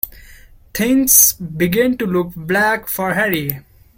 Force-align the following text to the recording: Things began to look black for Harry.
Things 0.73 1.33
began 1.33 1.95
to 1.99 2.07
look 2.07 2.33
black 2.35 2.87
for 2.87 3.13
Harry. 3.13 3.59